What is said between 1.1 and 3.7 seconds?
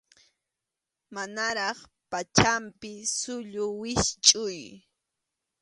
Manaraq pachanpi sullu